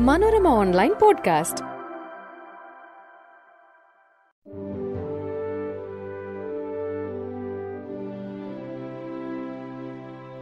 Manorama 0.00 0.48
online 0.48 0.92
podcast. 1.02 1.64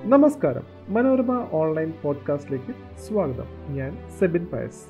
നമസ്കാരം. 0.05 0.63
Manorama 0.89 1.49
online 1.53 1.93
പോഡ്കാസ്റ്റിലേക്ക് 2.03 2.99
സ്വാഗതം. 2.99 3.45
ഞാൻ 3.69 3.99
സെബിൻ 4.19 4.47
പയസ്. 4.53 4.87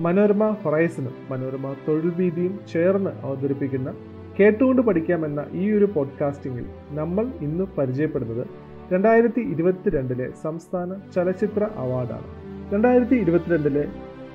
മനോരമ 0.00 0.48
ഹൊറൈസനും 0.48 1.14
മനോരമ 1.30 1.74
തൊഴിൽ 1.88 2.10
വീതിയും 2.10 2.60
ചേർന്ന് 2.72 3.10
അവതരിപ്പിക്കുന്ന 3.10 3.94
കേട്ടുകൊണ്ട് 4.40 4.82
പഠിക്കാമെന്ന 4.82 5.46
ഈ 5.50 5.72
ഒരു 5.72 5.84
പോഡ്കാസ്റ്റിംഗിൽ 5.84 6.66
നമ്മൾ 6.90 7.26
ഇന്ന് 7.26 7.64
പരിചയപ്പെടുന്നത് 7.64 8.46
രണ്ടായിരത്തി 8.92 9.40
ഇരുപത്തിരണ്ടിലെ 9.40 10.32
സംസ്ഥാന 10.42 11.00
ചലച്ചിത്ര 11.14 11.68
അവാർഡാണ്. 11.76 12.47
രണ്ടായിരത്തി 12.72 13.14
ഇരുപത്തിരണ്ടിലെ 13.14 13.88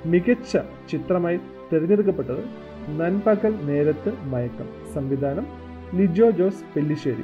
മികച്ച 0.06 0.58
ചിത്രമായി 0.92 1.38
തിരഞ്ഞെടുക്കപ്പെട്ടത് 1.74 2.46
നൻപകൽ 3.00 3.66
നേരത്ത് 3.66 4.14
മയക്കം 4.24 4.70
സംവിധാനം 4.94 5.48
ലിജോ 5.96 6.30
ജോസ് 6.30 6.64
പെല്ലിശ്ശേരി. 6.76 7.24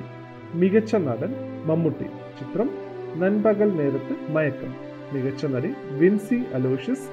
മികച്ച 0.53 0.95
നടൻ 0.95 1.33
മമ്മൂട്ടി. 1.65 2.03
ചിത്രം 2.39 2.69
നൻപകൽ 3.15 3.69
നേരത്ത് 3.69 4.31
മയക്കം. 4.31 4.75
മികച്ച 5.13 5.45
നടി 5.45 5.73
വിൻസി 5.91 6.43
അലോഷ്യസ്. 6.53 7.09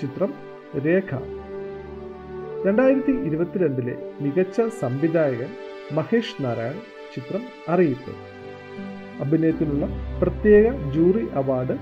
ചിത്രം 0.00 0.34
രേഖ. 0.86 1.14
രണ്ടായിരത്തി 2.66 3.12
ഇരുപത്തിരണ്ടിലെ 3.12 4.10
മികച്ച 4.20 4.60
സംവിധായകൻ 4.80 5.48
മഹേഷ് 5.92 6.44
നാരായൺ. 6.44 6.74
ചിത്രം 7.14 7.40
അറിയിപ്പ്. 7.68 8.12
അഭിനയത്തിനുള്ള 9.22 9.88
പ്രത്യേക 10.22 10.90
ജൂറി 10.90 11.28
അവാർഡ് 11.32 11.78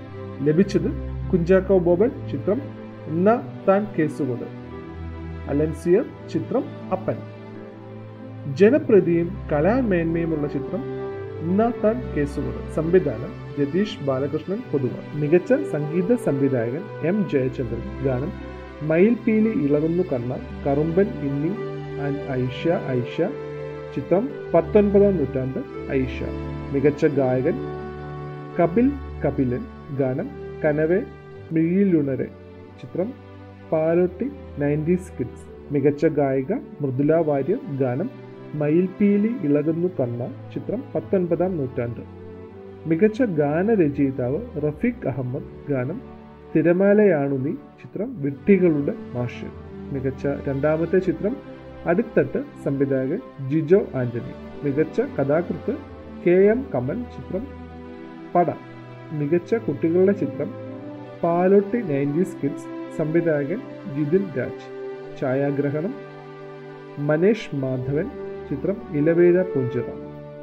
ലഭിച്ചത് 0.48 1.17
കുഞ്ചാക്കോ 1.32 1.78
ബോബൻ 1.78 2.08
ചിത്രം 2.08 2.62
ന 3.24 3.36
താൻ 3.68 3.86
കേസുകൊണ്ട്. 3.98 4.44
അലൻസിയർ 5.50 6.04
ചിത്രം 6.32 6.64
അപ്പൻ. 6.92 7.16
ജനപ്രതിയും 8.54 9.36
കലാമേന്മയുമുള്ള 9.52 10.48
ചിത്രം 10.48 10.82
ന 11.56 11.70
താൻ 11.84 12.14
കേസുകൊണ്ട്. 12.16 12.74
സംവിധാനം 12.74 13.62
രതീഷ് 13.62 14.04
ബാലകൃഷ്ണൻ 14.04 14.58
പൊതുവ 14.72 14.90
മികച്ച 15.14 15.52
സംഗീത 15.52 16.14
സംവിധായകൻ 16.14 17.08
എം 17.08 17.26
ജയചന്ദ്രൻ. 17.32 18.04
ഗാനം 18.04 18.32
മയിൽപീലി 18.88 19.64
ഇളകുന്നു 19.64 20.02
കണ്ണ 20.02 20.36
കറുമ്പൻ 20.66 21.06
ഇന്നി 21.06 21.50
ആൻഡ് 22.00 22.20
ഐഷ 22.30 22.68
ഐഷ. 22.88 23.16
ചിത്രം 23.96 24.28
പത്തൊൻപതാം 24.54 25.16
നൂറ്റാണ്ട് 25.16 25.90
ഐഷ. 25.92 26.22
മികച്ച 26.72 27.06
ഗായകൻ 27.06 27.54
കപിൽ 28.60 28.92
കപിലൻ. 29.26 29.64
ഗാനം 29.96 30.30
കനവെ 30.64 31.02
മിഴിയിലുണരെ. 31.52 32.26
ചിത്രം 32.82 33.12
പാലോട്ടി 33.72 34.30
നയന്റീസ് 34.58 35.18
കിഡ്സ്. 35.18 35.72
മികച്ച 35.72 36.06
ഗായിക 36.06 36.52
മൃദുല 36.52 37.14
വാര്യർ 37.14 37.78
ഗാനം 37.80 38.10
മയിൽപീലി 38.54 39.30
ഇളകുന്നു 39.42 39.88
കണ്ണ. 39.88 40.50
ചിത്രം 40.54 40.82
പത്തൊൻപതാം 40.94 41.56
നൂറ്റാണ്ട്. 41.56 42.00
മികച്ച 42.86 43.22
ഗാനരചയിതാവ് 43.22 44.40
റഫീഖ് 44.56 45.08
അഹമ്മദ് 45.08 45.70
ഗാനം 45.70 46.00
തിരമാലയാണു 46.56 47.36
നീ. 47.36 47.52
ചിത്രം 47.52 48.22
വിട്ടികളുടെ 48.22 48.94
മാഷ്. 49.14 49.44
മികച്ച 49.94 50.26
രണ്ടാമത്തെ 50.26 50.98
ചിത്രം 50.98 51.36
അടുത്തട്ട് 51.86 52.44
സംവിധായകൻ 52.64 53.48
ജിജോ 53.50 53.86
ആന്റണി. 53.94 54.32
മികച്ച 54.64 55.00
കഥാകൃത്ത് 55.00 55.76
കെ 56.26 56.30
എം 56.30 56.66
കമൽ. 56.74 57.02
ചിത്രം 57.02 57.46
പട. 58.34 58.46
മികച്ച 59.12 59.54
കുട്ടികളുടെ 59.54 60.12
ചിത്രം 60.12 60.67
പാലോട്ടി 61.22 61.78
നയന്റീസ് 61.82 62.36
കിഡ്സ് 62.42 62.68
സംവിധായകൻ 62.98 63.60
ജിതിൻ 63.94 64.24
രാജ്. 64.38 64.66
ഛായാഗ്രഹണം 65.20 65.94
മനേഷ് 66.98 67.56
മാധവൻ 67.56 68.06
ചിത്രം 68.50 68.76
ഇലവേഴ 68.96 69.42
പൂഞ്ചിറ. 69.42 69.86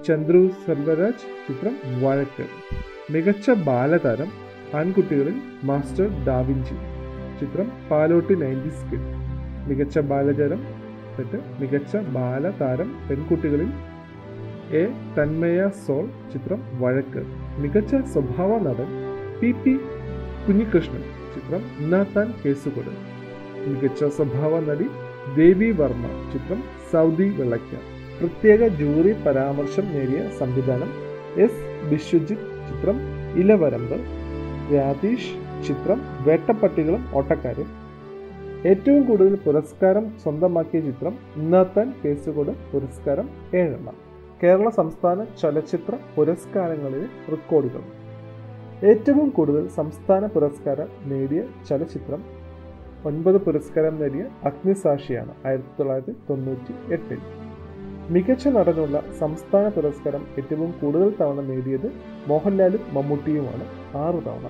ചന്ദ്രു 0.07 0.41
സർവരാജ് 0.65 1.27
ചിത്രം 1.47 1.75
വഴക്ക് 2.01 2.45
മികച്ച 3.13 3.49
ബാലതാരം 3.67 4.29
ആൺകുട്ടികളിൽ 4.75 5.37
മാസ്റ്റർ 5.63 6.07
ഡാവിഞ്ചി. 6.27 6.77
ചിത്രം 7.39 7.71
പാലോട്ടി 7.91 8.35
നയന്റീസ് 8.35 8.85
കിഡ് 8.91 9.09
മികച്ച 9.69 9.99
ബാലചരം 10.11 10.61
എന്നിട്ട് 11.09 11.39
മികച്ച 11.61 11.95
ബാലതാരം 12.15 12.89
പെൺകുട്ടികളിൽ 13.09 13.69
എ 14.81 14.83
തന്മയ 15.17 15.69
സോൾ 15.85 16.05
ചിത്രം 16.33 16.61
വഴക്ക് 16.79 17.21
മികച്ച 17.57 17.95
സ്വഭാവ 18.13 18.57
നടൻ 18.57 18.89
പി 19.39 19.51
പി 19.51 19.73
കുഞ്ഞികൃഷ്ണൻ 20.47 21.03
ചിത്രം 21.35 21.61
ഇന്നാത്താൻ 21.79 22.33
കേസുകൊട് 22.45 22.89
മികച്ച 23.67 24.03
സ്വഭാവ 24.03 24.59
നടി 24.59 24.85
ദേവി 25.35 25.71
വർമ്മ 25.71 26.05
ചിത്രം 26.33 26.63
സൗദി 26.91 27.29
വെള്ളയ്ക്ക. 27.29 27.73
പ്രത്യേക 28.19 28.67
ജൂറി 28.67 29.13
പരാമർശം 29.13 29.85
നേടിയ 29.85 30.29
സംവിധാനം 30.39 30.91
എസ് 31.35 31.63
വിശ്വജിത് 31.89 32.45
ചിത്രം 32.67 32.99
ഇലവരമ്പ്. 33.35 33.97
രാതീഷ് 34.75 35.33
ചിത്രം 35.67 36.01
വേട്ടപ്പട്ടികളും 36.21 37.09
ഓട്ടക്കാരും. 37.13 37.67
ഏറ്റവും 38.65 39.03
കൂടുതൽ 39.03 39.35
പുരസ്കാരം 39.35 40.13
സ്വന്തമാക്കിയ 40.23 40.81
ചിത്രം 40.81 41.17
ഇന്നാത്താൻ 41.35 41.93
കേസുകൊട് 42.05 42.55
പുരസ്കാരം 42.71 43.29
ഏഴെണ്ണം. 43.55 43.93
കേരള 44.43 44.69
സംസ്ഥാന 44.69 45.23
ചലച്ചിത്ര 45.41 45.93
പുരസ്കാരങ്ങളിലെ 46.15 47.07
റെക്കോർഡുകൾ. 47.31 48.04
ഏറ്റവും 48.83 49.29
കൂടുതൽ 49.29 49.67
സംസ്ഥാന 49.67 50.25
പുരസ്കാരം 50.25 50.87
നേടിയ 51.05 51.43
ചലച്ചിത്രം 51.69 52.23
ഒൻപത് 53.05 53.35
പുരസ്കാരം 53.35 54.01
നേടിയ 54.01 54.25
അഗ്നിസാക്ഷിയാണ് 54.43 55.33
ആയിരത്തി 55.45 55.67
തൊള്ളായിരത്തി 55.79 56.11
തൊണ്ണൂറ്റി 56.29 56.93
എട്ടിൽ. 56.93 57.17
മികച്ച 58.09 58.47
നടനുള്ള 58.47 59.03
സംസ്ഥാന 59.19 59.69
പുരസ്കാരം 59.69 60.27
ഏറ്റവും 60.37 60.71
കൂടുതൽ 60.71 61.15
തവണ 61.21 61.41
നേടിയത് 61.41 61.93
മോഹൻലാലും 62.27 62.79
മമ്മൂട്ടിയുമാണ്. 62.91 63.63
ആറ് 63.97 64.13
തവണ. 64.13 64.49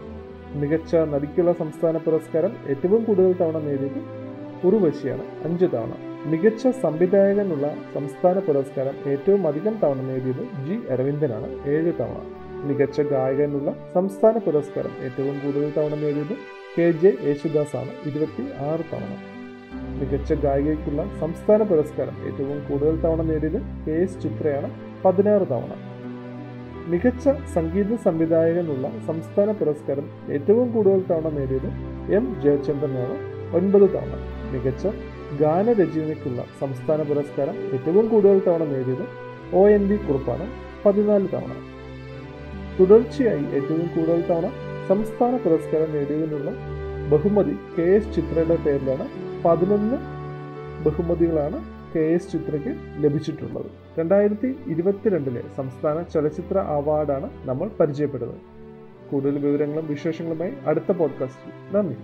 മികച്ച 0.56 0.96
നടിക്കുള്ള 0.96 1.54
സംസ്ഥാന 1.54 1.98
പുരസ്കാരം 1.98 2.54
ഏറ്റവും 2.70 3.04
കൂടുതൽ 3.04 3.34
തവണ 3.34 3.58
നേടിയത് 3.58 4.02
ഉറുവശിയാണ്. 4.68 5.24
അഞ്ച് 5.44 5.66
തവണ. 5.66 5.94
മികച്ച 6.26 6.68
സംവിധായകനുള്ള 6.68 7.76
സംസ്ഥാന 7.94 8.40
പുരസ്കാരം 8.40 9.12
ഏറ്റവും 9.12 9.48
അധികം 9.48 9.78
തവണ 9.84 10.02
നേടിയത് 10.02 10.66
ജി 10.66 10.94
അരവിന്ദനാണ്. 10.94 11.70
ഏഴ് 11.70 11.94
തവണ. 12.00 12.45
മികച്ച 12.66 13.02
ഗായകനുള്ള 13.02 13.76
സംസ്ഥാന 13.94 14.38
പുരസ്കാരം 14.38 14.92
ഏറ്റവും 15.04 15.40
കൂടുതൽ 15.40 15.74
തവണ 15.78 15.96
നേടിയത് 15.96 16.36
കെ 16.78 16.92
ജെ 16.92 17.18
യേശുദാസ് 17.24 17.76
ആണ് 17.76 17.90
ഇരുപത്തി 18.06 18.44
ആറ് 18.44 18.80
തവണ. 18.80 19.18
മികച്ച 20.00 20.34
ഗായികയ്ക്കുള്ള 20.34 21.08
സംസ്ഥാന 21.20 21.64
പുരസ്കാരം 21.64 22.14
ഏറ്റവും 22.26 22.66
കൂടുതൽ 22.70 23.02
തവണ 23.02 23.22
നേടിയത് 23.22 23.62
കെ 23.88 23.92
എസ് 23.92 24.22
ചിത്രയാണ്. 24.22 24.72
പതിനാറ് 25.06 25.48
തവണ. 25.48 25.70
മികച്ച 26.88 27.30
സംഗീത 27.54 27.96
സംവിധായകനുള്ള 27.96 28.92
സംസ്ഥാന 29.08 29.52
പുരസ്കാരം 29.52 30.10
ഏറ്റവും 30.32 30.72
കൂടുതൽ 30.72 31.02
തവണ 31.10 31.30
നേടിയത് 31.30 31.68
എം 32.16 32.42
ജയചന്ദ്രനാണ്. 32.42 33.18
ഒൻപത് 33.56 33.90
തവണ. 33.90 34.14
മികച്ച 34.52 34.88
ഗാനരചനയ്ക്കുള്ള 35.40 36.46
സംസ്ഥാന 36.60 37.02
പുരസ്കാരം 37.02 37.56
ഏറ്റവും 37.56 38.08
കൂടുതൽ 38.08 38.42
തവണ 38.48 38.64
നേടിയത് 38.64 39.08
ഒ 39.56 39.68
എൻ 39.68 39.90
വി 39.90 39.96
കുറുപ്പാണ്. 39.96 40.48
പതിനാല് 40.86 41.28
തവണ. 41.34 41.75
തുടർച്ചയായി 42.80 43.46
ഏറ്റവും 43.46 43.88
കൂടുതൽ 43.96 44.22
തവണ 44.30 44.52
സംസ്ഥാന 44.90 45.38
പുരസ്കാരം 45.38 45.94
നേടിയതിനുള്ള 45.94 46.52
ബഹുമതി 47.12 47.58
കെ 47.78 47.82
എസ് 47.82 48.16
ചിത്രയുടെ 48.16 48.56
പേരിലാണ് 48.56 49.08
പതിനൊന്ന് 49.46 49.96
ബഹുമതികളാണ് 50.86 51.64
കെ 51.96 52.00
എസ് 52.00 52.32
ചിത്രയ്ക്ക് 52.32 52.76
ലഭിച്ചിട്ടുള്ളത്. 53.04 53.66
രണ്ടായിരത്തി 54.00 54.56
ഇരുപത്തിരണ്ടിലെ 54.68 55.44
സംസ്ഥാന 55.58 56.02
ചലച്ചിത്ര 56.02 56.58
അവാർഡാണ് 56.58 57.30
നമ്മൾ 57.46 57.70
പരിചയപ്പെടുന്നത്. 57.80 58.42
കൂടുതൽ 59.12 59.38
വിവരങ്ങളും 59.38 59.88
വിശേഷങ്ങളുമായി 59.88 60.54
അടുത്ത 60.68 60.92
പോഡ്കാസ്റ്റിൽ. 60.92 61.78
നന്ദി. 61.78 61.96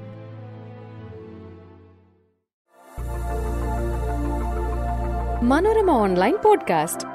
Manorama 5.46 5.92
online 5.92 6.38
podcast. 6.46 7.11